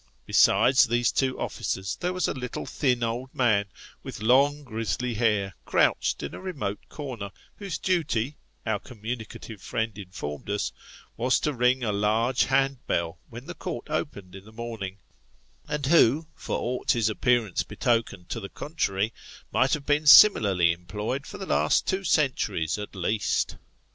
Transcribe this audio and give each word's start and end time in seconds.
Besides 0.25 0.85
these 0.87 1.11
two 1.11 1.39
officers, 1.39 1.95
there 1.97 2.11
was 2.11 2.27
a 2.27 2.33
little 2.33 2.65
thin 2.65 3.03
old 3.03 3.31
man, 3.35 3.65
with 4.01 4.19
long 4.19 4.63
grizzly 4.63 5.13
hair, 5.13 5.53
crouched 5.63 6.23
in 6.23 6.33
a 6.33 6.41
remote 6.41 6.79
corner, 6.89 7.29
whose 7.57 7.77
duty, 7.77 8.35
our 8.65 8.79
com 8.79 9.03
municative 9.03 9.61
friend 9.61 9.95
informed 9.99 10.49
us, 10.49 10.71
was 11.17 11.39
to 11.41 11.53
ring 11.53 11.83
a 11.83 11.91
large 11.91 12.45
hand 12.45 12.79
bell 12.87 13.19
when 13.29 13.45
the 13.45 13.53
Court 13.53 13.91
opened 13.91 14.33
in 14.33 14.43
the 14.45 14.51
morning, 14.51 14.97
and 15.67 15.85
who, 15.85 16.25
for 16.33 16.57
aught 16.57 16.93
his 16.93 17.07
appearance 17.07 17.61
betokened 17.61 18.27
to 18.29 18.39
the 18.39 18.49
contrary, 18.49 19.13
might 19.51 19.75
have 19.75 19.85
been 19.85 20.07
similarly 20.07 20.71
employed 20.71 21.27
for 21.27 21.37
the 21.37 21.45
last 21.45 21.85
two 21.85 22.03
centuries 22.03 22.79
at 22.79 22.95
least. 22.95 23.55